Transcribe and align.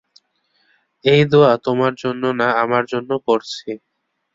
এই 1.05 1.21
দোয়া 1.31 1.51
তোমার 1.65 1.93
জন্য 2.03 2.23
না 2.39 2.47
আমার 2.63 2.83
জন্য 2.91 3.11
করছি। 3.27 3.69